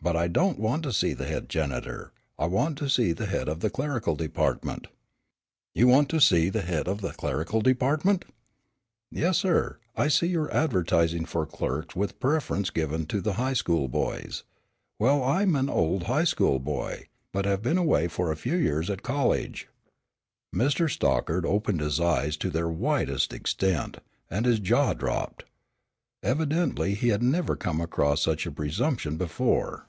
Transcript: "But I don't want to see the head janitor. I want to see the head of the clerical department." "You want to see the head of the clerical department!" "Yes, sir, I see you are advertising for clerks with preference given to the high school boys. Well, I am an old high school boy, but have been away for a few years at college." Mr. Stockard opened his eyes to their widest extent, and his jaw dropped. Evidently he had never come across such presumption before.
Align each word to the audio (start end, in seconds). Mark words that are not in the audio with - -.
"But 0.00 0.14
I 0.16 0.28
don't 0.28 0.58
want 0.60 0.84
to 0.84 0.92
see 0.92 1.12
the 1.12 1.26
head 1.26 1.50
janitor. 1.50 2.12
I 2.38 2.46
want 2.46 2.78
to 2.78 2.88
see 2.88 3.12
the 3.12 3.26
head 3.26 3.46
of 3.48 3.60
the 3.60 3.68
clerical 3.68 4.14
department." 4.16 4.86
"You 5.74 5.86
want 5.88 6.08
to 6.10 6.20
see 6.20 6.48
the 6.48 6.62
head 6.62 6.86
of 6.88 7.02
the 7.02 7.12
clerical 7.12 7.60
department!" 7.60 8.24
"Yes, 9.10 9.36
sir, 9.38 9.78
I 9.96 10.06
see 10.08 10.28
you 10.28 10.42
are 10.42 10.54
advertising 10.54 11.26
for 11.26 11.44
clerks 11.44 11.94
with 11.96 12.20
preference 12.20 12.70
given 12.70 13.04
to 13.06 13.20
the 13.20 13.34
high 13.34 13.52
school 13.54 13.86
boys. 13.88 14.44
Well, 15.00 15.22
I 15.22 15.42
am 15.42 15.54
an 15.56 15.68
old 15.68 16.04
high 16.04 16.24
school 16.24 16.58
boy, 16.60 17.08
but 17.32 17.44
have 17.44 17.60
been 17.60 17.76
away 17.76 18.06
for 18.08 18.30
a 18.32 18.36
few 18.36 18.56
years 18.56 18.88
at 18.88 19.02
college." 19.02 19.68
Mr. 20.54 20.88
Stockard 20.88 21.44
opened 21.44 21.80
his 21.80 22.00
eyes 22.00 22.36
to 22.38 22.50
their 22.50 22.68
widest 22.68 23.34
extent, 23.34 23.98
and 24.30 24.46
his 24.46 24.60
jaw 24.60 24.94
dropped. 24.94 25.44
Evidently 26.22 26.94
he 26.94 27.08
had 27.08 27.22
never 27.22 27.56
come 27.56 27.80
across 27.80 28.22
such 28.22 28.48
presumption 28.54 29.18
before. 29.18 29.84